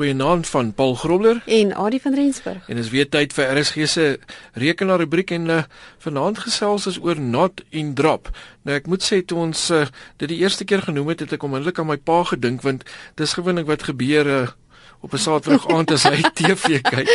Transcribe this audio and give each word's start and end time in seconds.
Goeienaand 0.00 0.48
van 0.48 0.72
Paul 0.72 0.94
Grobler 0.94 1.42
en 1.46 1.74
Adie 1.74 2.00
van 2.00 2.14
Rensburg. 2.14 2.68
En 2.68 2.76
dis 2.76 2.88
weer 2.88 3.08
tyd 3.08 3.34
vir 3.36 3.50
RSG 3.58 3.84
se 3.84 4.04
rekenaar 4.56 5.02
rubriek 5.02 5.34
en 5.36 5.50
uh, 5.52 5.58
vanaand 6.00 6.38
gesels 6.40 6.86
ons 6.88 6.96
oor 7.04 7.20
not 7.20 7.60
en 7.68 7.90
drop. 7.94 8.30
Nou 8.64 8.78
ek 8.78 8.88
moet 8.88 9.04
sê 9.04 9.18
toe 9.20 9.42
ons 9.42 9.66
uh, 9.76 9.82
dit 10.22 10.32
die 10.32 10.38
eerste 10.40 10.64
keer 10.64 10.86
genoem 10.86 11.12
het, 11.12 11.26
het 11.26 11.34
ek 11.36 11.44
onmiddellik 11.44 11.82
aan 11.84 11.90
my 11.90 11.98
pa 12.00 12.22
gedink 12.30 12.64
want 12.64 12.88
dis 13.20 13.36
gewoonlik 13.36 13.68
wat 13.68 13.84
gebeur 13.90 14.32
uh, 14.38 14.40
op 15.04 15.12
'n 15.12 15.20
Saterdag 15.20 15.68
aand 15.68 15.92
as 15.92 16.08
hy 16.08 16.24
TV 16.40 16.80
kyk. 16.80 17.12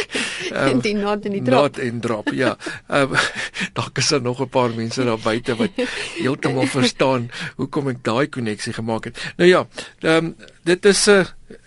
Um, 0.53 0.85
die 0.85 0.93
not 0.93 1.25
en 1.25 1.39
die 1.39 1.41
drop. 1.41 1.61
Not 1.61 1.81
en 1.81 1.99
drop. 2.05 2.29
Ja. 2.37 2.53
Um, 2.85 3.17
dalk 3.81 3.97
is 3.97 4.13
daar 4.13 4.21
nog 4.21 4.45
'n 4.45 4.49
paar 4.49 4.77
mense 4.77 5.09
daar 5.09 5.17
buite 5.17 5.57
wat 5.57 5.73
heeltemal 6.21 6.69
verstaan 6.69 7.31
hoekom 7.57 7.89
ek 7.97 8.05
daai 8.05 8.29
koneksie 8.29 8.77
gemaak 8.77 9.09
het. 9.09 9.33
Nou 9.41 9.49
ja, 9.49 9.65
um, 10.05 10.35
dit 10.61 10.85
is 10.85 11.05
'n 11.09 11.25
uh, 11.25 11.25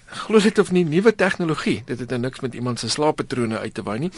glo 0.08 0.40
dit 0.40 0.58
of 0.58 0.70
nie 0.72 0.84
nuwe 0.88 1.12
tegnologie 1.14 1.82
dit 1.86 1.98
het 2.00 2.10
nou 2.14 2.20
niks 2.20 2.40
met 2.40 2.54
iemand 2.54 2.80
se 2.80 2.88
slaappatrone 2.88 3.58
uit 3.58 3.74
te 3.74 3.84
wy 3.84 3.96
nie. 3.98 4.10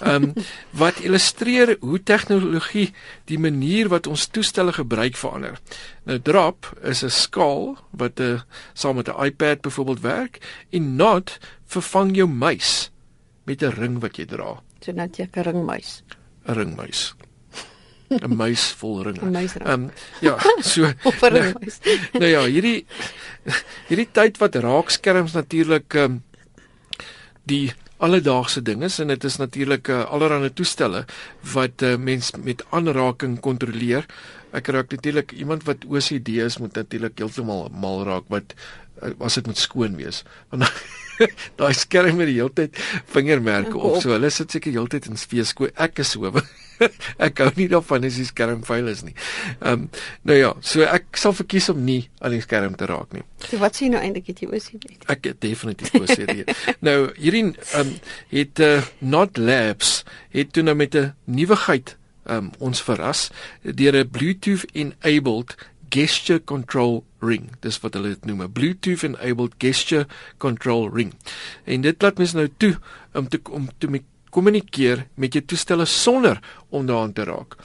Ehm 0.00 0.30
um, 0.30 0.32
wat 0.82 0.98
illustreer 1.04 1.76
hoe 1.80 2.02
tegnologie 2.02 2.92
die 3.30 3.38
manier 3.38 3.88
wat 3.88 4.06
ons 4.06 4.26
toestelle 4.26 4.72
gebruik 4.72 5.16
verander. 5.16 5.58
Nou 6.04 6.18
drop 6.20 6.72
is 6.82 7.04
'n 7.04 7.10
skaal 7.10 7.76
wat 7.90 8.20
'n 8.20 8.22
uh, 8.22 8.40
saam 8.74 8.96
met 8.96 9.08
'n 9.08 9.24
iPad 9.24 9.60
byvoorbeeld 9.60 10.00
werk 10.00 10.38
en 10.70 10.96
not 10.96 11.38
vervang 11.66 12.16
jou 12.16 12.28
muis 12.28 12.90
met 13.44 13.62
'n 13.62 13.70
ring 13.70 14.00
wat 14.00 14.16
jy 14.16 14.24
dra. 14.24 14.62
So 14.80 14.92
net 14.92 15.18
'n 15.18 15.42
ringmuis. 15.42 16.02
'n 16.46 16.52
Ringmuis. 16.52 17.14
'n 18.08 18.36
muis 18.36 18.70
vol 18.78 19.02
ringe. 19.02 19.20
Ehm 19.20 19.72
um, 19.72 19.90
ja, 20.20 20.36
so 20.60 20.86
nou, 21.20 21.52
nou 22.12 22.30
ja, 22.30 22.42
hierdie 22.44 22.86
hierdie 23.88 24.08
tyd 24.12 24.40
wat 24.42 24.58
raakskerms 24.62 25.36
natuurlik 25.36 25.94
um, 26.00 26.22
die 27.46 27.72
alledaagse 28.02 28.60
ding 28.60 28.82
is 28.84 28.98
en 29.00 29.08
dit 29.12 29.24
is 29.24 29.38
natuurlik 29.40 29.88
uh, 29.88 30.02
allerlei 30.12 30.50
toestelle 30.52 31.04
wat 31.54 31.82
uh, 31.86 31.94
mens 31.96 32.32
met 32.36 32.64
aanraking 32.76 33.38
kontroleer. 33.40 34.04
Ek 34.56 34.68
raak 34.74 34.92
natuurlik 34.92 35.32
iemand 35.32 35.64
wat 35.68 35.86
OCD 35.88 36.36
is 36.44 36.58
moet 36.60 36.76
natuurlik 36.76 37.16
heeltemal 37.22 37.70
mal 37.72 38.04
raak 38.08 38.28
wat 38.32 38.52
uh, 39.00 39.14
as 39.24 39.38
dit 39.40 39.48
moet 39.48 39.60
skoon 39.60 39.96
wees. 39.96 40.24
Want 40.52 40.68
daai 41.58 41.72
skerm 41.74 42.20
met 42.20 42.30
die 42.30 42.38
heeltyd 42.38 42.78
vingermerke 43.12 43.78
op. 43.78 44.00
So 44.02 44.14
hulle 44.14 44.30
sit 44.30 44.54
seker 44.54 44.74
heeltyd 44.76 45.10
in 45.10 45.20
feesko. 45.20 45.70
Ek 45.74 46.02
is 46.04 46.14
so. 46.16 46.32
ek 47.26 47.40
hou 47.40 47.50
nie 47.56 47.68
daarvan 47.72 48.04
as 48.08 48.18
die 48.20 48.26
skerm 48.28 48.62
vuil 48.66 48.90
is 48.92 49.02
nie. 49.06 49.14
Ehm 49.60 49.86
um, 49.86 49.88
nou 50.28 50.36
ja, 50.36 50.52
so 50.60 50.84
ek 50.84 51.20
sal 51.20 51.34
verkies 51.36 51.70
om 51.72 51.82
nie 51.86 52.02
aan 52.20 52.36
die 52.36 52.42
skerm 52.44 52.76
te 52.78 52.88
raak 52.90 53.14
nie. 53.16 53.24
So 53.46 53.60
wat 53.62 53.78
sien 53.78 53.94
nou 53.96 54.02
eintlik 54.02 54.30
het 54.32 54.42
jy 54.44 54.50
OCD? 54.50 54.98
Ek 55.12 55.30
het 55.30 55.40
definitief 55.44 55.94
OCD. 55.96 56.44
nou 56.86 56.98
hierdie 57.16 57.46
ehm 57.52 57.80
um, 57.86 57.94
het 58.32 58.64
uh, 58.64 58.82
Not 59.00 59.40
Labs 59.40 60.02
het 60.34 60.52
toe 60.52 60.66
nou 60.66 60.76
met 60.76 60.96
'n 60.96 61.14
nuwigheid 61.24 61.96
ehm 62.26 62.50
um, 62.50 62.52
ons 62.58 62.82
verras 62.82 63.30
deur 63.62 63.96
'n 63.96 64.10
Bluetooth 64.10 64.66
enabled 64.74 65.56
gesture 65.90 66.42
control 66.44 67.04
ring. 67.26 67.50
Dis 67.60 67.80
wat 67.82 67.94
hulle 67.94 68.14
dit 68.14 68.24
noem, 68.24 68.42
'n 68.42 68.52
Bluetooth 68.52 69.04
enabled 69.04 69.54
gesture 69.58 70.06
control 70.38 70.88
ring. 70.90 71.12
En 71.64 71.80
dit 71.80 72.02
laat 72.02 72.18
mens 72.18 72.32
nou 72.32 72.48
toe 72.56 72.76
om 73.14 73.28
te 73.28 73.40
om 73.50 73.68
te 73.78 73.88
kommunikeer 74.30 75.06
met 75.14 75.32
jou 75.32 75.44
toestelle 75.44 75.84
sonder 75.84 76.40
om 76.68 76.86
daaraan 76.86 77.12
te 77.12 77.24
raak. 77.24 77.56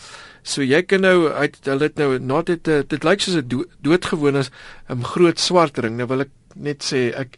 So 0.44 0.64
jy 0.66 0.82
kan 0.90 1.04
nou 1.06 1.30
uit 1.30 1.58
hulle 1.70 1.90
het 1.90 1.98
nou 2.02 2.20
not 2.20 2.50
dit 2.50 2.64
dit 2.66 3.04
lyk 3.04 3.22
soos 3.22 3.36
'n 3.36 3.48
do, 3.48 3.66
doodgewone 3.82 4.44
'n 4.90 5.04
groot 5.04 5.40
swart 5.40 5.78
ring. 5.78 5.98
Nou 5.98 6.08
wil 6.08 6.22
ek 6.22 6.32
net 6.56 6.84
sê 6.84 7.14
ek 7.16 7.38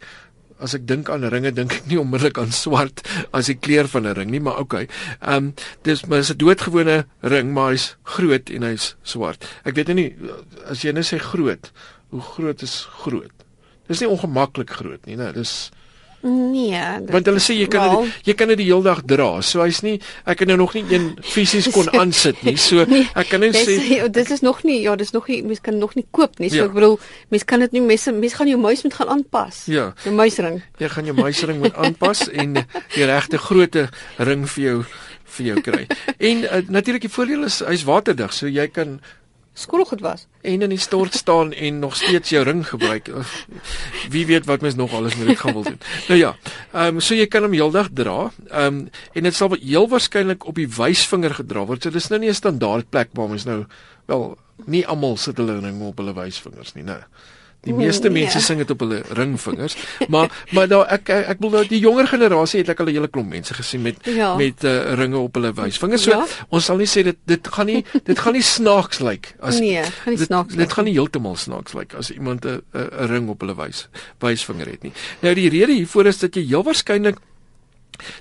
as 0.58 0.74
ek 0.74 0.86
dink 0.86 1.10
aan 1.10 1.26
ringe 1.28 1.52
dink 1.52 1.72
ek 1.72 1.86
nie 1.90 1.98
onmiddellik 2.00 2.38
aan 2.38 2.52
swart 2.54 3.02
as 3.32 3.50
die 3.50 3.58
kleur 3.58 3.88
van 3.90 4.06
'n 4.06 4.14
ring 4.14 4.30
nie, 4.30 4.40
maar 4.40 4.58
okay. 4.58 4.88
Ehm 5.20 5.36
um, 5.36 5.54
dis 5.82 6.04
maar 6.06 6.18
is 6.18 6.30
'n 6.30 6.38
doodgewone 6.38 7.06
ring, 7.20 7.52
maar 7.52 7.70
hy's 7.70 7.96
groot 8.02 8.50
en 8.50 8.62
hy's 8.62 8.96
swart. 9.02 9.44
Ek 9.64 9.74
weet 9.74 9.94
nie 9.94 10.14
as 10.66 10.82
jy 10.82 10.92
net 10.92 11.06
sê 11.06 11.18
groot, 11.18 11.72
hoe 12.14 12.22
groot 12.22 12.62
is 12.62 12.84
groot? 13.02 13.46
Dis 13.90 14.00
nie 14.00 14.08
ongemaklik 14.08 14.70
groot 14.70 15.02
nie, 15.08 15.18
né? 15.18 15.32
Dis 15.34 15.72
Nee. 16.24 16.80
Want 17.12 17.26
hulle 17.28 17.40
sê 17.42 17.52
jy 17.52 17.66
kan 17.68 17.82
well, 17.84 18.06
dit, 18.06 18.30
jy 18.30 18.34
kan 18.38 18.48
dit 18.48 18.56
die 18.62 18.66
hele 18.70 18.86
dag 18.86 19.02
dra. 19.04 19.26
So 19.44 19.60
hy's 19.60 19.82
nie 19.84 19.98
ek 20.24 20.40
het 20.40 20.48
nou 20.48 20.56
nog 20.62 20.72
nie 20.72 20.84
een 20.88 21.10
fisies 21.20 21.68
kon 21.74 21.90
aansit 22.00 22.40
nie. 22.48 22.54
So 22.60 22.86
nee, 22.88 23.04
ek 23.12 23.28
kan 23.28 23.44
net 23.44 23.58
sê 23.58 23.76
oh, 23.98 24.08
dit 24.08 24.32
is 24.32 24.40
nog 24.44 24.62
nie 24.64 24.78
ja, 24.86 24.94
dis 24.96 25.12
nog 25.12 25.28
nie 25.28 25.42
mens 25.44 25.60
kan 25.64 25.76
nog 25.76 25.92
nie 25.98 26.06
koop 26.16 26.40
nie. 26.40 26.48
So 26.48 26.62
ja. 26.62 26.68
ek 26.70 26.78
bedoel 26.78 26.96
mens 27.34 27.44
kan 27.50 27.66
dit 27.66 27.76
nie 27.76 27.84
mens 27.84 28.08
mens 28.08 28.38
gaan 28.38 28.48
jou 28.48 28.60
muis 28.62 28.86
moet 28.86 28.96
gaan 28.96 29.12
aanpas. 29.18 29.64
Ja. 29.68 29.90
Jou 30.06 30.14
muisring. 30.16 30.62
Jy 30.80 30.90
gaan 30.94 31.10
jou 31.10 31.16
muisring 31.18 31.60
moet 31.60 31.76
aanpas 31.76 32.24
en 32.44 32.56
die 32.62 33.10
regte 33.10 33.42
grootte 33.42 33.90
ring 34.16 34.48
vir 34.54 34.64
jou 34.64 34.78
vir 35.34 35.50
jou 35.50 35.60
kry. 35.66 35.84
En 36.16 36.46
uh, 36.46 36.62
natuurlik 36.72 37.04
die 37.04 37.12
voordeel 37.12 37.50
is 37.50 37.60
hy's 37.66 37.84
waterdig, 37.84 38.32
so 38.32 38.48
jy 38.48 38.68
kan 38.72 39.00
skoolgoed 39.54 40.00
was 40.02 40.26
en 40.42 40.62
in 40.62 40.72
die 40.72 40.78
stort 40.78 41.14
staan 41.14 41.52
en 41.52 41.78
nog 41.78 41.96
steeds 41.96 42.28
jou 42.34 42.42
ring 42.44 42.64
gebruik. 42.68 43.10
Wie 44.10 44.26
weet 44.26 44.46
wat 44.46 44.60
mens 44.60 44.74
nog 44.74 44.92
alles 44.92 45.16
met 45.16 45.26
dit 45.26 45.38
gaan 45.38 45.52
wil 45.52 45.62
doen. 45.62 45.80
Nou 46.08 46.20
ja, 46.20 46.36
ehm 46.72 46.98
um, 46.98 47.00
so 47.00 47.14
jy 47.14 47.26
kan 47.26 47.46
hom 47.46 47.54
heeldag 47.54 47.92
dra. 47.94 48.32
Ehm 48.48 48.66
um, 48.66 48.88
en 49.12 49.22
dit 49.22 49.34
sal 49.34 49.54
heel 49.60 49.88
waarskynlik 49.88 50.46
op 50.46 50.58
die 50.58 50.68
wysvinger 50.68 51.34
gedra 51.34 51.64
word. 51.66 51.82
So 51.82 51.90
dis 51.90 52.08
nou 52.10 52.20
nie 52.20 52.30
'n 52.30 52.34
standaard 52.34 52.90
plek 52.90 53.08
waar 53.12 53.28
mens 53.28 53.44
nou 53.44 53.64
wel 54.06 54.38
nie 54.66 54.86
almal 54.86 55.16
sit 55.16 55.36
hulle 55.36 55.60
ring 55.60 55.80
op 55.82 55.98
hulle 55.98 56.14
wysvingers 56.14 56.74
nie, 56.74 56.84
né? 56.84 56.98
Nou. 56.98 57.02
Die 57.64 57.74
meeste 57.74 58.08
nee. 58.08 58.22
mense 58.22 58.40
sing 58.40 58.58
dit 58.58 58.70
op 58.70 58.80
hulle 58.84 59.02
ringvingers, 59.16 59.76
maar 60.12 60.30
maar 60.52 60.68
daar 60.68 60.86
ek 60.92 61.08
ek, 61.08 61.28
ek 61.34 61.42
wil 61.44 61.50
nou 61.50 61.64
die 61.68 61.80
jonger 61.80 62.08
generasie 62.10 62.60
het 62.62 62.72
ek 62.74 62.80
al 62.80 62.90
'n 62.92 62.96
hele 62.98 63.08
klomp 63.08 63.30
mense 63.30 63.54
gesien 63.54 63.82
met 63.82 63.96
ja. 64.04 64.34
met 64.36 64.64
uh, 64.64 64.94
ringe 64.94 65.18
op 65.18 65.34
hulle 65.34 65.52
wysvingers. 65.52 66.02
So 66.02 66.10
ja. 66.10 66.26
ons 66.48 66.64
sal 66.64 66.76
nie 66.76 66.88
sê 66.90 67.02
dit 67.02 67.18
dit 67.24 67.48
gaan 67.48 67.66
nie 67.66 67.84
dit 68.04 68.18
gaan 68.18 68.36
nie 68.36 68.42
snaaks 68.44 69.00
lyk 69.00 69.12
like 69.14 69.34
as 69.40 69.60
Nee, 69.60 69.82
gaan 69.82 70.14
nie 70.14 70.24
snaaks 70.24 70.54
lyk. 70.54 70.64
Dit 70.66 70.72
gaan 70.72 70.84
nie 70.84 70.96
heeltemal 70.96 71.36
snaaks 71.36 71.72
lyk 71.72 71.92
like 71.92 71.96
as 71.96 72.10
iemand 72.10 72.44
'n 72.44 72.62
'n 72.72 73.08
ring 73.08 73.28
op 73.28 73.40
hulle 73.40 73.56
wys 73.56 73.88
wysvinger 74.20 74.66
het 74.66 74.82
nie. 74.82 74.92
Nou 75.20 75.34
die 75.34 75.48
rede 75.48 75.72
hiervoor 75.72 76.06
is 76.06 76.18
dat 76.18 76.34
jy 76.34 76.44
heel 76.46 76.62
waarskynlik 76.62 77.18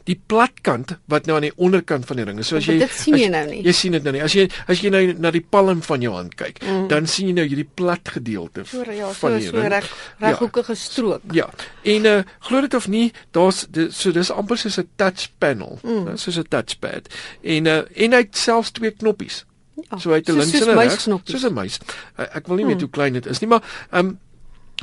die 0.10 0.18
platkant 0.28 0.96
wat 1.12 1.26
nou 1.26 1.38
aan 1.38 1.48
die 1.48 1.56
onderkant 1.56 2.06
van 2.10 2.20
die 2.20 2.26
ring 2.26 2.40
is. 2.40 2.48
So 2.52 2.60
as 2.60 2.68
jy 2.70 2.78
dit 2.82 2.96
sien 2.98 3.18
jy 3.20 3.30
nou 3.34 3.44
nie. 3.50 3.62
Jy 3.66 3.76
sien 3.78 3.98
dit 3.98 4.04
nou 4.04 4.14
nie. 4.16 4.24
As 4.26 4.36
jy 4.38 4.48
as 4.68 4.82
jy 4.84 4.92
nou 4.94 5.04
na 5.24 5.32
die 5.32 5.44
palm 5.56 5.82
van 5.86 6.02
jou 6.06 6.14
hand 6.16 6.36
kyk, 6.40 6.62
mm. 6.64 6.88
dan 6.92 7.08
sien 7.10 7.32
jy 7.32 7.38
nou 7.40 7.48
hierdie 7.48 7.68
plat 7.68 8.14
gedeelte 8.16 8.66
so, 8.70 8.84
ja, 8.92 9.12
van 9.20 9.38
die 9.38 9.48
so, 9.48 9.56
ring. 9.56 9.64
So 9.64 9.74
reg 9.76 9.90
reghoekige 10.24 10.76
ja. 10.76 10.82
strook. 10.84 11.22
Ja. 11.32 11.50
En 11.96 12.06
uh 12.06 12.20
glo 12.48 12.62
dit 12.62 12.74
of 12.74 12.88
nie, 12.88 13.08
daar's 13.32 13.66
so 13.92 14.12
dis 14.12 14.32
amper 14.32 14.58
soos 14.58 14.80
'n 14.80 14.90
touch 14.96 15.32
panel, 15.38 15.80
mm. 15.84 16.04
nou, 16.10 16.18
soos 16.18 16.38
'n 16.40 16.48
touchpad. 16.50 17.10
En 17.42 17.66
uh 17.66 17.82
en 17.94 18.12
hy 18.12 18.22
het 18.26 18.38
selfs 18.38 18.72
twee 18.72 18.92
knoppies. 18.92 19.44
Ja, 19.90 19.98
so 19.98 20.10
hy 20.10 20.22
het 20.22 20.30
'n 20.30 20.38
links 20.38 20.62
en 20.62 20.70
'n 20.70 20.78
regs. 20.78 21.08
Soos 21.24 21.44
'n 21.44 21.54
muis. 21.54 21.80
Ek 22.16 22.48
wil 22.48 22.56
nie 22.56 22.66
weet 22.66 22.82
hoe 22.82 22.90
klein 22.90 23.14
dit 23.14 23.26
is 23.26 23.40
nie, 23.40 23.50
maar 23.50 23.64
ehm 23.92 24.06
um, 24.06 24.20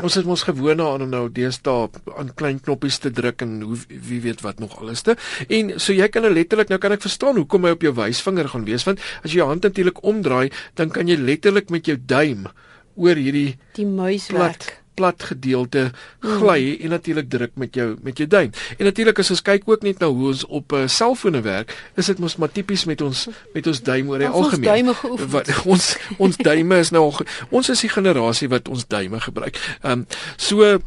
ons 0.02 0.18
het 0.18 0.26
ons 0.26 0.44
gewoond 0.48 0.80
aan 0.80 1.04
om 1.06 1.12
nou 1.12 1.24
deesdae 1.32 1.88
aan 2.18 2.32
klein 2.34 2.60
knoppies 2.60 3.00
te 3.02 3.12
druk 3.14 3.44
en 3.44 3.60
hoe 3.66 3.78
wie 3.88 4.20
weet 4.24 4.42
wat 4.46 4.60
nog 4.62 4.78
alles 4.80 5.04
te. 5.06 5.16
En 5.48 5.76
so 5.78 5.94
jy 5.96 6.08
kan 6.08 6.26
nou 6.26 6.32
letterlik 6.34 6.72
nou 6.72 6.80
kan 6.82 6.96
ek 6.96 7.04
verstaan 7.06 7.40
hoekom 7.40 7.68
hy 7.68 7.74
op 7.76 7.86
jou 7.86 7.94
wysvinger 7.96 8.50
gaan 8.52 8.66
wees 8.68 8.86
want 8.88 9.02
as 9.24 9.32
jy 9.32 9.40
jou 9.40 9.48
hand 9.50 9.64
natuurlik 9.66 10.02
omdraai, 10.06 10.50
dan 10.74 10.92
kan 10.94 11.08
jy 11.08 11.18
letterlik 11.20 11.70
met 11.70 11.88
jou 11.88 11.96
duim 11.98 12.48
oor 13.00 13.16
hierdie 13.16 13.56
die 13.76 13.88
muis 13.88 14.28
werk 14.34 14.79
plat 15.00 15.22
gedeelte 15.30 15.86
gly 16.20 16.60
mm. 16.60 16.84
en 16.84 16.94
natuurlik 16.96 17.30
druk 17.32 17.56
met 17.60 17.74
jou 17.74 17.88
met 18.04 18.20
jou 18.20 18.28
duim. 18.28 18.52
En 18.76 18.84
natuurlik 18.90 19.22
as 19.22 19.32
ons 19.32 19.42
kyk 19.46 19.64
ook 19.70 19.86
net 19.86 20.02
nou 20.04 20.12
hoe 20.12 20.28
ons 20.34 20.44
op 20.46 20.76
'n 20.76 20.84
uh, 20.84 20.88
selfone 20.88 21.40
werk, 21.40 21.72
is 21.96 22.12
dit 22.12 22.20
mos 22.20 22.36
maar 22.36 22.52
tipies 22.52 22.84
met 22.84 23.00
ons 23.00 23.28
met 23.54 23.66
ons 23.66 23.82
duim 23.82 24.12
oor 24.12 24.18
die 24.18 24.28
algemeen. 24.28 24.92
Ons 24.92 25.26
wat 25.32 25.48
ons 25.72 25.96
ons 26.18 26.36
duime 26.36 26.78
is 26.84 26.92
nou 26.92 27.08
al 27.08 27.26
ons 27.50 27.68
is 27.68 27.80
die 27.80 27.92
generasie 27.92 28.48
wat 28.48 28.68
ons 28.68 28.86
duime 28.86 29.20
gebruik. 29.20 29.56
Ehm 29.82 30.04
um, 30.04 30.06
so 30.36 30.78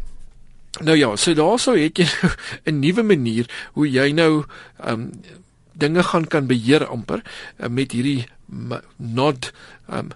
nou 0.81 0.97
ja, 0.97 1.15
so 1.15 1.33
daaroor 1.33 1.77
het 1.77 1.97
jy 1.97 2.07
nou 2.21 2.31
'n 2.69 2.79
nuwe 2.79 3.03
manier 3.03 3.49
hoe 3.73 3.89
jy 3.89 4.11
nou 4.11 4.45
ehm 4.79 4.93
um, 4.93 5.11
dinge 5.73 6.03
gaan 6.03 6.27
kan 6.27 6.47
beheer 6.47 6.85
amper 6.85 7.21
uh, 7.57 7.67
met 7.67 7.91
hierdie 7.91 8.27
nod 8.97 9.51
ehm 9.89 9.97
um, 9.97 10.11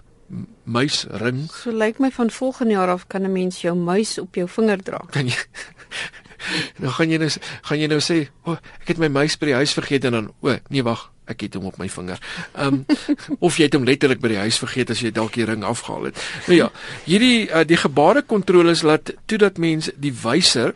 muisring. 0.64 1.46
So 1.50 1.72
lyk 1.72 1.98
my 1.98 2.10
van 2.10 2.30
volgende 2.30 2.72
jaar 2.72 2.88
af 2.88 3.06
kan 3.06 3.22
'n 3.22 3.32
mens 3.32 3.60
jou 3.60 3.76
muis 3.76 4.18
op 4.18 4.34
jou 4.34 4.48
vinger 4.48 4.82
dra. 4.82 5.04
Kan 5.10 5.26
jy 5.26 5.36
Nou 6.82 6.92
gaan 6.94 7.10
jy 7.10 7.18
nou 7.18 7.28
gaan 7.62 7.80
jy 7.80 7.86
nou 7.90 8.00
sê, 8.00 8.28
"O, 8.44 8.52
oh, 8.52 8.58
ek 8.80 8.88
het 8.88 8.98
my 8.98 9.08
muis 9.08 9.36
by 9.38 9.46
die 9.46 9.54
huis 9.54 9.72
vergeet" 9.72 10.04
en 10.04 10.12
dan, 10.12 10.28
"O, 10.40 10.48
oh, 10.48 10.56
nee 10.68 10.82
wag, 10.82 11.10
ek 11.26 11.40
het 11.40 11.54
hom 11.54 11.66
op 11.66 11.78
my 11.78 11.88
vinger." 11.88 12.18
Ehm 12.54 12.74
um, 12.74 12.86
of 13.46 13.56
jy 13.56 13.64
het 13.64 13.74
hom 13.74 13.84
letterlik 13.84 14.20
by 14.20 14.28
die 14.28 14.42
huis 14.44 14.58
vergeet 14.58 14.90
as 14.90 15.00
jy 15.00 15.10
dalk 15.10 15.32
die 15.34 15.44
ring 15.44 15.64
afgehaal 15.64 16.04
het. 16.04 16.16
Nou 16.46 16.56
ja, 16.56 16.70
hierdie 17.04 17.48
uh, 17.50 17.64
die 17.64 17.76
gebarekontroles 17.76 18.82
laat 18.82 19.14
toe 19.26 19.38
dat 19.38 19.58
mens 19.58 19.90
die 19.96 20.12
wyser 20.12 20.74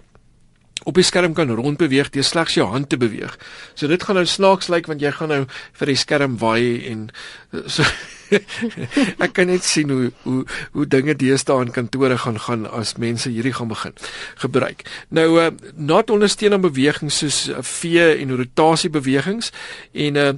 op 0.84 0.94
die 0.94 1.06
skerm 1.06 1.34
kan 1.34 1.50
rondbeweeg 1.50 2.10
deur 2.10 2.24
slegs 2.24 2.54
jou 2.54 2.66
hand 2.66 2.88
te 2.88 2.96
beweeg. 2.96 3.38
So 3.74 3.86
dit 3.86 4.02
gaan 4.02 4.18
nou 4.18 4.26
snaaks 4.26 4.68
lyk 4.68 4.86
want 4.86 5.00
jy 5.00 5.12
gaan 5.14 5.28
nou 5.28 5.44
vir 5.78 5.86
die 5.86 5.96
skerm 5.96 6.38
waai 6.38 6.90
en 6.90 7.10
so 7.66 7.86
ek 9.24 9.32
kan 9.36 9.50
net 9.50 9.64
sien 9.64 9.90
hoe 9.90 10.10
hoe 10.22 10.44
hoe 10.72 10.86
dinge 10.86 11.14
deesdae 11.18 11.66
in 11.66 11.72
kantore 11.74 12.18
gaan 12.18 12.40
gaan 12.40 12.66
as 12.70 12.96
mense 12.96 13.30
hierdie 13.30 13.54
gaan 13.56 13.68
begin 13.68 13.94
gebruik. 14.42 14.84
Nou 15.08 15.28
uh 15.40 15.50
not 15.76 16.10
ondersteun 16.10 16.52
aan 16.52 16.64
bewegings 16.64 17.18
soos 17.22 17.48
uh, 17.48 17.60
vee 17.60 18.06
en 18.16 18.36
rotasie 18.36 18.90
bewegings 18.90 19.52
en 19.92 20.16
uh 20.16 20.32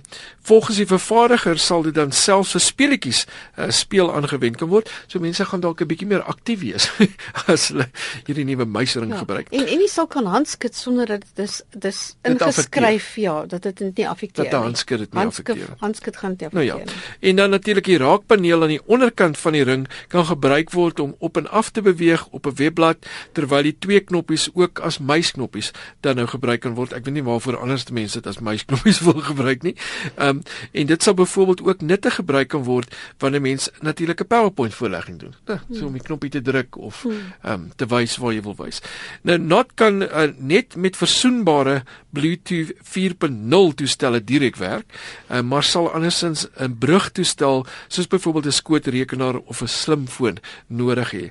volgens 0.45 0.77
die 0.77 0.87
vervaardiger 0.87 1.59
sal 1.59 1.83
dit 1.87 1.95
dan 1.97 2.13
selfs 2.13 2.53
vir 2.53 2.61
speletjies 2.61 3.23
uh, 3.25 3.71
speel 3.73 4.11
aangewend 4.13 4.59
kan 4.61 4.69
word. 4.69 4.91
So 5.09 5.21
mense 5.21 5.45
gaan 5.45 5.63
dalk 5.65 5.81
'n 5.81 5.89
bietjie 5.89 6.09
meer 6.09 6.23
aktief 6.23 6.61
wees 6.61 6.91
as 7.53 7.69
hulle 7.73 7.89
hierdie 8.27 8.45
nuwe 8.45 8.65
muisring 8.65 9.13
ja, 9.13 9.23
gebruik. 9.25 9.49
En 9.51 9.67
en 9.67 9.81
jy 9.81 9.89
sal 9.89 10.07
kan 10.07 10.27
handskud 10.27 10.77
sonder 10.77 11.07
dat 11.07 11.25
dit 11.35 11.45
is 11.49 11.63
dis 11.73 12.01
ingeskryf 12.23 13.17
ja, 13.17 13.47
dat 13.47 13.63
dit 13.63 13.81
nie 13.81 14.09
affekteer 14.09 14.45
nie. 14.45 14.51
Dat 14.51 14.63
handskud 14.63 14.99
dit 14.99 15.15
nie 15.15 15.27
affekteer. 15.27 15.73
Handskud 15.81 16.17
gaan 16.17 16.37
dit 16.37 16.49
affekteer. 16.49 16.77
Nou 16.77 16.87
ja. 16.87 17.29
En 17.29 17.37
dan 17.37 17.51
natuurlik 17.51 17.84
die 17.85 17.99
raakpaneel 17.99 18.63
aan 18.63 18.75
die 18.75 18.83
onderkant 18.87 19.39
van 19.39 19.53
die 19.53 19.65
ring 19.65 19.87
kan 20.09 20.27
gebruik 20.27 20.73
word 20.73 21.01
om 21.01 21.15
op 21.19 21.37
en 21.37 21.49
af 21.51 21.71
te 21.71 21.83
beweeg 21.83 22.27
op 22.31 22.47
'n 22.47 22.57
webblad 22.57 23.07
terwyl 23.33 23.63
die 23.63 23.77
twee 23.79 24.01
knoppies 24.01 24.49
ook 24.55 24.79
as 24.79 24.99
muisknoppies 24.99 25.73
dan 26.01 26.17
nou 26.17 26.27
gebruik 26.27 26.61
kan 26.61 26.75
word. 26.75 26.93
Ek 26.93 27.05
weet 27.05 27.15
nie 27.15 27.23
waarvoor 27.23 27.57
anderste 27.59 27.93
mense 27.93 28.21
dit 28.21 28.27
as 28.27 28.39
muisknoppies 28.39 29.01
wil 29.07 29.21
gebruik 29.21 29.63
nie. 29.63 29.77
Ehm 30.17 30.29
um, 30.29 30.43
en 30.73 30.87
dit 30.87 31.03
sal 31.03 31.15
byvoorbeeld 31.15 31.63
ook 31.63 31.81
nuttig 31.81 32.15
gebruik 32.15 32.49
kan 32.49 32.65
word 32.65 32.95
wanneer 33.19 33.41
mens 33.41 33.71
natuurlik 33.81 34.21
'n 34.21 34.27
PowerPoint 34.27 34.75
voorlegging 34.75 35.19
doen. 35.19 35.35
Nou, 35.47 35.59
so 35.73 35.87
om 35.87 35.93
die 35.93 36.03
knoppie 36.03 36.31
te 36.31 36.43
druk 36.43 36.77
of 36.77 37.03
hmm. 37.03 37.13
ehm 37.43 37.53
um, 37.53 37.73
te 37.77 37.87
wys 37.87 38.17
waar 38.17 38.33
jy 38.33 38.43
wil 38.43 38.57
wys. 38.57 38.81
Nou 39.23 39.39
not 39.39 39.75
kan 39.75 40.03
uh, 40.03 40.29
net 40.39 40.77
met 40.77 40.97
versoenbare 40.97 41.83
Bluetooth 42.11 42.73
4.0 42.83 43.75
toestelle 43.75 44.25
direk 44.25 44.57
werk, 44.57 44.87
uh, 45.31 45.41
maar 45.41 45.63
sal 45.63 45.91
andersins 45.93 46.47
'n 46.59 46.79
brugtoestel 46.79 47.67
soos 47.89 48.07
byvoorbeeld 48.07 48.47
'n 48.47 48.61
skootrekenaar 48.61 49.37
of 49.37 49.63
'n 49.63 49.69
slimfoon 49.69 50.39
nodig 50.67 51.11
hê. 51.13 51.29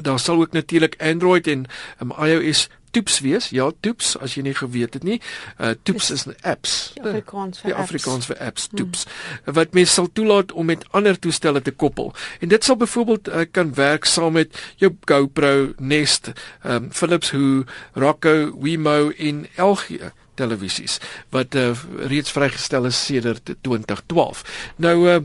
Daar 0.00 0.18
sal 0.18 0.40
ook 0.40 0.52
natuurlik 0.52 0.96
Android 0.98 1.46
en 1.46 1.66
um, 2.02 2.12
iOS 2.18 2.68
toeps 2.94 3.20
wees. 3.20 3.50
Ja, 3.54 3.68
toeps 3.80 4.14
as 4.22 4.36
jy 4.38 4.44
nie 4.46 4.54
geweet 4.54 4.94
het 4.98 5.06
nie. 5.06 5.18
Uh 5.58 5.74
toeps 5.82 6.10
is 6.14 6.26
'n 6.26 6.36
apps. 6.42 6.92
Die 6.94 7.02
Afrikaans 7.02 7.58
vir 7.58 7.70
apps. 7.70 7.74
Die 7.74 7.82
Afrikaans 7.82 8.26
vir 8.26 8.38
apps, 8.38 8.68
toeps. 8.74 9.04
Hmm. 9.04 9.54
Wat 9.54 9.74
mense 9.74 9.92
sal 9.92 10.08
toelaat 10.12 10.52
om 10.52 10.66
met 10.66 10.86
ander 10.90 11.18
toestelle 11.18 11.62
te 11.62 11.70
koppel. 11.70 12.14
En 12.40 12.48
dit 12.48 12.64
sal 12.64 12.76
byvoorbeeld 12.76 13.28
uh, 13.28 13.44
kan 13.50 13.74
werk 13.74 14.04
saam 14.04 14.32
met 14.32 14.74
jou 14.76 14.92
GoPro, 15.04 15.72
Nest, 15.78 16.32
um 16.62 16.92
Philips 16.92 17.30
Hue, 17.30 17.64
Roku, 17.92 18.52
Wemo 18.60 19.10
en 19.10 19.46
LG 19.56 20.12
televisies 20.34 20.98
wat 21.30 21.54
uh, 21.54 21.70
reeds 22.10 22.30
vrygestel 22.30 22.84
is 22.84 23.04
sedert 23.04 23.54
2012. 23.60 24.44
Nou 24.76 25.08
uh 25.08 25.20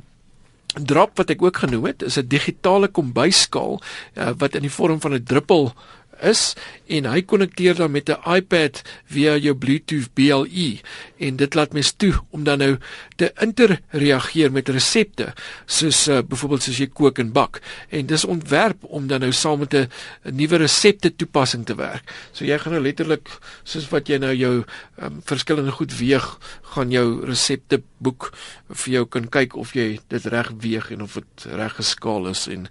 drop 0.78 1.18
wat 1.18 1.30
ek 1.34 1.42
ook 1.42 1.58
genoem 1.58 1.86
het 1.90 2.04
is 2.06 2.18
'n 2.18 2.28
digitale 2.28 2.88
kombuisskaal 2.88 3.82
uh, 3.82 4.32
wat 4.38 4.56
in 4.56 4.62
die 4.62 4.78
vorm 4.78 5.02
van 5.02 5.14
'n 5.14 5.24
druppel 5.24 5.74
is 6.22 6.56
en 6.88 7.06
hy 7.06 7.22
konnekteer 7.22 7.76
dan 7.76 7.92
met 7.92 8.10
'n 8.10 8.20
iPad 8.36 8.82
via 9.06 9.38
jou 9.38 9.56
Bluetooth 9.56 10.14
BLE 10.14 10.80
en 11.18 11.36
dit 11.36 11.54
laat 11.54 11.74
mens 11.74 11.92
toe 11.92 12.14
om 12.30 12.44
dan 12.44 12.58
nou 12.58 12.78
te 13.16 13.32
interreageer 13.40 14.52
met 14.52 14.70
resepte 14.70 15.34
soos 15.66 16.08
uh, 16.08 16.22
byvoorbeeld 16.22 16.64
soos 16.64 16.78
jy 16.78 16.88
kook 16.88 17.20
en 17.20 17.32
bak 17.32 17.62
en 17.90 18.06
dis 18.06 18.26
ontwerp 18.26 18.84
om 18.84 19.08
dan 19.08 19.20
nou 19.20 19.32
saam 19.32 19.60
met 19.60 19.74
'n 19.74 19.90
nuwe 20.24 20.58
resepte 20.58 21.16
toepassing 21.16 21.66
te 21.66 21.76
werk. 21.76 22.14
So 22.32 22.46
jy 22.46 22.60
gaan 22.60 22.74
nou 22.74 22.84
letterlik 22.84 23.30
soos 23.64 23.90
wat 23.90 24.08
jy 24.08 24.18
nou 24.18 24.34
jou 24.36 24.64
um, 25.02 25.22
verskillende 25.24 25.72
goed 25.72 25.98
weeg, 25.98 26.40
gaan 26.62 26.92
jou 26.92 27.26
resepte 27.26 27.82
boek 28.00 28.32
vir 28.70 28.94
jou 28.94 29.06
kan 29.06 29.28
kyk 29.32 29.56
of 29.60 29.74
jy 29.78 30.00
dit 30.12 30.26
reg 30.32 30.50
weeg 30.64 30.90
en 30.94 31.02
of 31.06 31.14
dit 31.20 31.46
reg 31.60 31.74
geskaal 31.78 32.28
is 32.32 32.48
en 32.52 32.62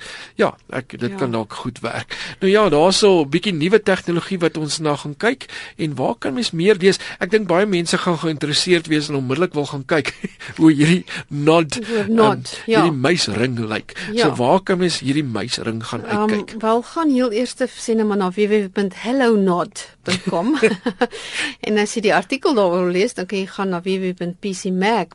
ja, 0.40 0.48
ek 0.74 0.88
dit 0.98 1.10
ja. 1.10 1.16
kan 1.20 1.32
dalk 1.34 1.52
goed 1.62 1.78
werk. 1.84 2.16
Nou 2.40 2.50
ja, 2.50 2.68
daarso 2.72 3.24
'n 3.24 3.30
bietjie 3.30 3.52
nuwe 3.52 3.82
tegnologie 3.82 4.38
wat 4.38 4.56
ons 4.56 4.78
na 4.78 4.96
gaan 4.96 5.16
kyk 5.16 5.46
en 5.76 5.94
waar 5.94 6.14
kan 6.18 6.34
mens 6.34 6.50
meer 6.50 6.76
lees? 6.80 6.98
Ek 7.20 7.30
dink 7.30 7.48
baie 7.48 7.66
mense 7.66 7.98
gaan 7.98 8.18
geïnteresseerd 8.18 8.86
wees 8.86 9.08
en 9.08 9.14
onmiddellik 9.14 9.54
wil 9.54 9.66
gaan 9.66 9.84
kyk 9.84 10.14
hoe 10.60 10.72
hierdie 10.72 11.04
nod, 11.28 11.78
nod 12.08 12.38
um, 12.38 12.44
ja. 12.66 12.82
hierdie 12.82 12.98
muisring 12.98 13.58
lyk. 13.58 13.96
Ja. 14.12 14.24
So 14.24 14.34
waar 14.36 14.62
kan 14.62 14.78
mens 14.78 14.98
hierdie 15.00 15.24
muisring 15.24 15.84
gaan 15.84 16.04
um, 16.04 16.08
uitkyk? 16.08 16.60
Wel 16.62 16.82
gaan 16.82 17.10
heel 17.10 17.32
eers 17.32 17.54
sê 17.58 17.94
net 17.94 18.06
maar 18.06 18.16
na 18.16 18.30
www.hellonod.com 18.30 20.58
en 21.66 21.78
as 21.78 21.94
jy 21.94 22.00
die 22.08 22.14
artikel 22.14 22.54
daaroor 22.54 22.90
lees, 22.92 23.14
dan 23.14 23.26
kan 23.26 23.38
jy 23.38 23.46
gaan 23.50 23.68
na 23.74 23.80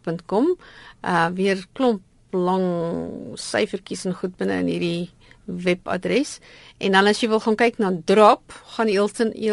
www.pcmag.com. 0.04 0.58
Uh 1.02 1.30
weer 1.36 1.66
klomp 1.74 2.02
lang 2.32 3.36
syfertjies 3.38 4.06
en 4.06 4.16
goed 4.18 4.38
binne 4.38 4.58
in 4.64 4.68
hierdie 4.72 5.12
webadres 5.46 6.40
en 6.80 6.96
dan 6.96 7.08
as 7.08 7.20
jy 7.22 7.30
wil 7.30 7.42
gaan 7.44 7.58
kyk 7.60 7.78
na 7.78 7.92
drop, 8.08 8.56
gaan 8.76 8.88
heel 8.88 9.10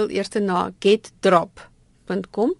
eers 0.08 0.32
na 0.40 0.70
getdrop.com 0.80 2.54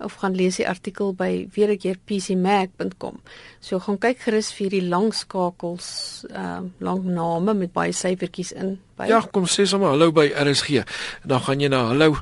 of 0.00 0.18
gaan 0.20 0.36
lees 0.36 0.56
die 0.60 0.68
artikel 0.68 1.14
by 1.16 1.48
weer 1.54 1.72
ek 1.74 1.84
keer 1.84 1.98
pcmag.com. 2.08 3.20
So 3.60 3.80
gaan 3.84 3.98
kyk 4.00 4.22
gerus 4.26 4.52
vir 4.56 4.72
die 4.72 4.84
lang 4.88 5.10
skakels, 5.16 5.90
ehm 6.30 6.70
uh, 6.70 6.70
lang 6.80 7.04
name 7.04 7.54
met 7.54 7.72
baie 7.76 7.92
syfertjies 7.92 8.52
in 8.56 8.78
by. 9.00 9.08
Ja, 9.10 9.20
kom 9.32 9.46
sê 9.48 9.66
sommer 9.68 9.92
hallo 9.94 10.10
by 10.14 10.28
RSG. 10.36 10.82
Dan 11.28 11.42
gaan 11.44 11.62
jy 11.62 11.70
na 11.72 11.82
hallo. 11.90 12.16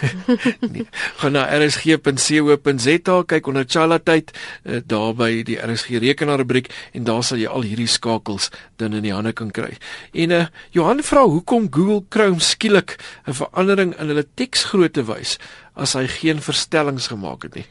nee, 0.72 0.86
gaan 1.20 1.36
na 1.36 1.46
rsg.co.za 1.58 3.16
kyk 3.32 3.50
onder 3.50 3.66
Chala 3.68 4.00
tyd 4.04 4.32
uh, 4.32 4.80
daar 4.84 5.14
by 5.18 5.30
die 5.46 5.58
RSG 5.60 6.00
rekenaarrubriek 6.04 6.70
en 6.96 7.08
daar 7.08 7.24
sal 7.26 7.40
jy 7.42 7.48
al 7.50 7.66
hierdie 7.68 7.90
skakels 7.90 8.50
dan 8.80 8.96
in 8.96 9.06
die 9.06 9.14
hande 9.14 9.32
kan 9.36 9.52
kry. 9.54 9.72
En 10.12 10.36
uh, 10.36 10.44
Johan 10.76 11.04
vra 11.06 11.24
hoekom 11.28 11.70
Google 11.72 12.04
Chrome 12.08 12.44
skielik 12.44 12.98
'n 13.26 13.36
verandering 13.40 13.96
in 13.96 14.12
hulle 14.12 14.26
teksgrootte 14.36 15.06
wys 15.08 15.38
as 15.74 15.92
hy 15.92 16.06
geen 16.06 16.40
verstellings 16.40 17.06
gemaak 17.06 17.42
het 17.42 17.54
nie. 17.54 17.66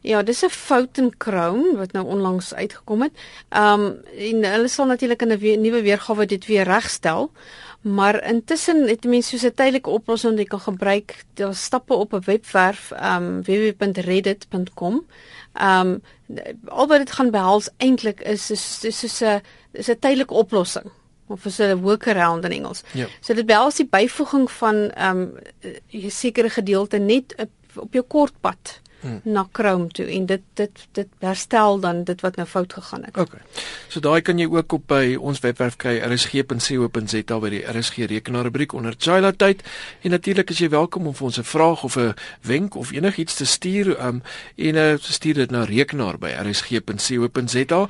Ja, 0.00 0.22
dis 0.22 0.44
'n 0.44 0.48
fout 0.48 0.98
in 0.98 1.12
Chrome 1.18 1.76
wat 1.76 1.92
nou 1.92 2.06
onlangs 2.06 2.54
uitgekom 2.54 3.02
het. 3.02 3.12
Ehm 3.48 3.80
um, 3.80 4.00
en 4.16 4.44
hulle 4.44 4.68
sal 4.68 4.86
natuurlik 4.86 5.22
in 5.22 5.32
'n 5.32 5.38
we 5.38 5.56
nuwe 5.56 5.82
weergawe 5.82 6.26
dit 6.26 6.46
weer 6.46 6.64
regstel. 6.64 7.32
Maar 7.80 8.24
intussen 8.24 8.88
het 8.88 9.04
mense 9.04 9.28
soos 9.38 9.50
'n 9.50 9.54
tydelike 9.54 9.90
oplossing 9.90 10.32
wat 10.32 10.40
jy 10.40 10.46
kan 10.46 10.60
gebruik. 10.60 11.24
Daar 11.34 11.54
stappe 11.54 11.94
op 11.94 12.12
'n 12.12 12.22
webwerf, 12.24 12.90
ehm 12.90 13.22
um, 13.22 13.42
www.reddit.com. 13.42 15.06
Ehm 15.52 15.86
um, 15.86 16.02
al 16.64 16.86
wat 16.86 16.98
dit 16.98 17.12
gaan 17.12 17.30
behels 17.30 17.70
eintlik 17.76 18.20
is 18.20 18.50
is 18.50 18.98
soos 18.98 19.20
'n 19.20 19.40
is 19.72 19.88
'n 19.88 19.98
tydelike 19.98 20.34
oplossing 20.34 20.90
of 21.28 21.44
is 21.44 21.58
'n 21.58 21.80
workaround 21.80 22.44
in 22.44 22.50
Engels. 22.50 22.82
Ja. 22.92 23.06
So 23.20 23.34
dit 23.34 23.46
behels 23.46 23.76
die 23.76 23.86
byvoeging 23.86 24.50
van 24.50 24.90
ehm 24.90 25.20
um, 25.20 25.34
'n 25.90 26.10
sekere 26.10 26.50
gedeelte 26.50 26.98
net 26.98 27.34
op, 27.36 27.50
op 27.74 27.92
jou 27.92 28.04
kortpad 28.04 28.80
hmm. 29.00 29.20
na 29.24 29.46
Chrome 29.52 29.88
toe 29.88 30.06
en 30.06 30.26
dit 30.26 30.42
dit 30.54 30.86
dit 30.92 31.08
herstel 31.20 31.80
dan 31.80 32.04
dit 32.04 32.20
wat 32.20 32.36
nou 32.36 32.46
fout 32.48 32.72
gegaan 32.72 33.04
het. 33.04 33.16
OK. 33.16 33.34
So 33.88 34.00
daai 34.00 34.20
kan 34.20 34.38
jy 34.38 34.48
ook 34.50 34.72
op 34.72 34.86
by 34.86 35.16
ons 35.16 35.40
webwerf 35.40 35.76
kry 35.76 35.98
rsg.co.za 36.04 37.38
by 37.38 37.50
die 37.50 37.62
RSG 37.62 38.08
rekenaarrubriek 38.10 38.72
onder 38.72 38.94
Chila 38.98 39.32
tyd 39.32 39.62
en 40.02 40.10
natuurlik 40.10 40.50
is 40.50 40.62
jy 40.64 40.70
welkom 40.74 41.06
om 41.06 41.14
vir 41.14 41.26
ons 41.30 41.38
'n 41.38 41.44
vraag 41.44 41.84
of 41.84 41.96
'n 41.96 42.14
wenk 42.42 42.74
of 42.74 42.92
enigiets 42.92 43.34
te 43.34 43.46
stuur 43.46 43.94
um, 44.00 44.22
en 44.56 44.74
uh, 44.74 44.94
stuur 44.98 45.34
dit 45.34 45.50
na 45.50 45.64
rekenaar 45.64 46.18
by 46.18 46.30
rsg.co.za. 46.30 47.88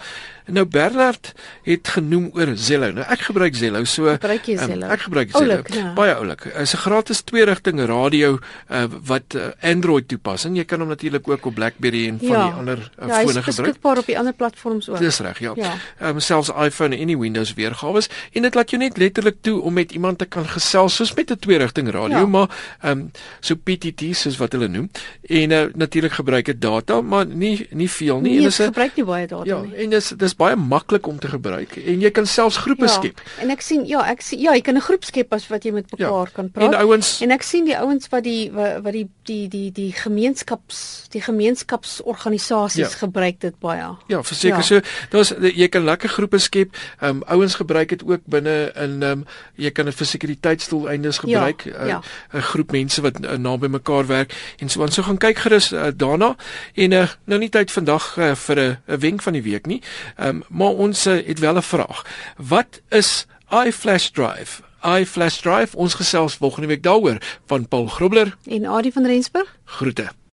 Nou 0.48 0.64
Bernard 0.64 1.32
het 1.62 1.88
genoem 1.88 2.30
oor 2.32 2.52
Zello. 2.56 2.90
Nou 2.92 3.04
ek 3.04 3.26
gebruik 3.28 3.56
Zello. 3.56 3.84
So 3.84 4.08
gebruik 4.16 4.48
jy 4.48 4.56
Zello? 4.56 4.86
Um, 4.86 4.94
ek 4.94 5.04
gebruik 5.04 5.30
Zello. 5.30 5.58
Oulik, 5.58 5.72
ja. 5.76 5.92
Baie 5.96 6.14
oulik. 6.14 6.46
Dit 6.48 6.56
is 6.64 6.74
'n 6.74 6.84
gratis 6.84 7.20
twee 7.20 7.44
rigting 7.44 7.80
radio 7.80 8.38
uh, 8.70 8.84
wat 9.04 9.34
uh, 9.34 9.52
Android 9.60 10.08
toepassing. 10.08 10.56
Jy 10.56 10.64
kan 10.64 10.80
hom 10.80 10.88
natuurlik 10.98 11.28
ook 11.28 11.46
op 11.46 11.54
BlackBerry 11.54 12.08
en 12.08 12.18
van 12.18 12.28
ja. 12.28 12.44
die 12.44 12.54
ander 12.58 12.78
uh, 12.78 13.08
ja, 13.08 13.20
fone 13.20 13.42
gebruik. 13.42 13.56
Ja, 13.56 13.62
beskikbaar 13.62 13.98
op 13.98 14.06
die 14.06 14.18
ander 14.18 14.32
platforms 14.32 14.88
ook. 14.88 14.98
Dis 14.98 15.18
reg, 15.18 15.38
ja. 15.38 15.52
ja. 15.54 15.74
Um, 16.02 16.20
selfs 16.20 16.50
iPhone 16.50 16.96
en 16.96 17.02
any 17.02 17.16
Windows 17.18 17.54
weergawe 17.54 18.02
en 18.32 18.42
dit 18.42 18.54
laat 18.54 18.70
jou 18.70 18.82
net 18.82 18.98
letterlik 18.98 19.36
toe 19.40 19.60
om 19.60 19.72
met 19.72 19.92
iemand 19.92 20.18
te 20.18 20.26
kan 20.26 20.46
gesels 20.48 20.98
soos 20.98 21.14
met 21.14 21.30
'n 21.30 21.38
twee 21.38 21.58
rigting 21.58 21.90
radio, 21.90 22.18
ja. 22.18 22.26
maar 22.26 22.48
ehm 22.80 22.98
um, 22.98 23.10
so 23.40 23.54
PTT 23.54 24.10
soos 24.16 24.36
wat 24.36 24.52
hulle 24.52 24.68
noem. 24.68 24.90
En 25.22 25.50
uh, 25.50 25.62
natuurlik 25.74 26.12
gebruik 26.12 26.44
dit 26.44 26.60
data, 26.60 27.00
maar 27.00 27.26
nie 27.26 27.66
nie 27.70 27.90
veel 27.90 28.20
nie. 28.20 28.30
Nee, 28.30 28.38
en 28.38 28.44
dis 28.44 28.56
gebruik 28.56 28.96
nie 28.96 29.04
baie 29.04 29.26
data 29.26 29.44
ja, 29.44 29.60
nie. 29.60 29.70
Ja, 29.70 29.76
en 29.76 29.90
dis 29.90 30.08
dis 30.08 30.34
baie 30.34 30.56
maklik 30.56 31.06
om 31.06 31.18
te 31.18 31.28
gebruik 31.28 31.76
en 31.76 32.00
jy 32.00 32.10
kan 32.10 32.26
selfs 32.26 32.56
groepe 32.56 32.86
ja, 32.86 32.92
skep. 32.92 33.22
En 33.38 33.50
ek 33.50 33.62
sien 33.62 33.86
ja, 33.86 34.02
ek 34.10 34.20
sien 34.22 34.40
ja, 34.40 34.54
jy 34.54 34.60
kan 34.60 34.74
'n 34.74 34.80
groep 34.80 35.04
skep 35.04 35.32
as 35.32 35.48
wat 35.48 35.64
jy 35.64 35.72
met 35.72 35.90
mekaar 35.90 36.26
ja, 36.26 36.34
kan 36.34 36.50
praat. 36.50 36.72
En 36.72 36.78
ouens 36.78 37.20
En 37.20 37.30
ek 37.30 37.42
sien 37.42 37.64
die 37.64 37.76
ouens 37.76 38.08
wat 38.08 38.24
die 38.24 38.50
wat, 38.54 38.82
wat 38.84 38.94
die 38.94 39.06
die 39.28 39.48
die 39.52 39.68
die 39.72 39.92
gemeenskaps 39.92 41.06
die 41.12 41.20
gemeenskapsorganisasies 41.22 42.92
Ja. 42.92 42.98
gebruik 42.98 43.40
dit 43.40 43.58
baie. 43.60 43.96
Ja, 44.08 44.22
verseker 44.22 44.58
Ja. 44.58 44.62
so. 44.62 44.80
Daar's 45.10 45.32
jy 45.54 45.68
kan 45.68 45.84
lekker 45.84 46.08
groepe 46.08 46.38
skep. 46.38 46.76
Ehm 47.00 47.16
um, 47.16 47.22
ouens 47.26 47.54
gebruik 47.54 47.88
dit 47.88 48.02
ook 48.04 48.20
binne 48.26 48.72
in 48.74 49.02
ehm 49.02 49.10
um, 49.10 49.24
jy 49.56 49.70
kan 49.70 49.84
dit 49.84 49.94
vir 49.94 50.06
sekuriteitsdoeleindes 50.06 51.18
gebruik. 51.18 51.62
Ja, 51.64 51.72
eh, 51.72 51.86
ja. 51.88 52.02
'n 52.32 52.40
groep 52.42 52.70
mense 52.72 53.00
wat 53.02 53.24
uh, 53.24 53.36
naby 53.36 53.66
mekaar 53.68 54.06
werk 54.06 54.34
en 54.58 54.68
so 54.68 54.82
aan. 54.82 54.92
So 54.92 55.02
gaan 55.02 55.18
kyk 55.18 55.38
gerus 55.38 55.72
uh, 55.72 55.86
daarna 55.96 56.36
en 56.74 56.92
uh, 56.92 57.08
nou 57.24 57.38
nie 57.40 57.48
tyd 57.50 57.70
vandag 57.70 58.16
uh, 58.18 58.34
vir 58.34 58.56
'n 58.58 58.78
'n 58.88 58.98
wenk 59.00 59.22
van 59.22 59.32
die 59.32 59.42
week 59.42 59.66
nie. 59.66 59.82
Ehm 60.16 60.28
um, 60.28 60.42
maar 60.48 60.74
ons 60.74 61.06
uh, 61.06 61.26
het 61.26 61.38
wel 61.38 61.56
'n 61.56 61.62
vraag. 61.62 62.04
Wat 62.36 62.80
is 62.90 63.26
iFlash 63.50 64.08
Drive? 64.10 64.67
iFlash 64.82 65.40
Drive. 65.42 65.76
Ons 65.76 65.94
gesels 65.94 66.34
volgende 66.34 66.68
week 66.68 66.82
daaroor 66.82 67.18
van 67.46 67.68
Paul 67.68 67.86
Grobler. 67.86 68.36
En 68.46 68.66
Adie 68.66 68.92
van 68.92 69.06
Rensburg? 69.06 69.56
Groete. 69.64 70.08